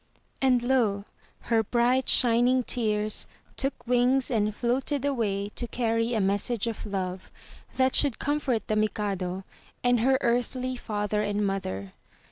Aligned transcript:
And 0.41 0.63
lo! 0.63 1.05
her 1.41 1.61
bright, 1.61 2.09
shining 2.09 2.63
tears 2.63 3.27
took 3.55 3.85
wings 3.85 4.31
and 4.31 4.55
floated 4.55 5.05
away 5.05 5.49
to 5.49 5.67
carry 5.67 6.15
a 6.15 6.19
message 6.19 6.65
of 6.65 6.87
love, 6.87 7.29
that 7.75 7.93
should 7.93 8.17
comfort 8.17 8.67
the 8.67 8.75
Mikado, 8.75 9.43
and 9.83 9.99
her 9.99 10.17
earthly 10.21 10.75
father 10.75 11.21
and 11.21 11.45
mother. 11.45 11.93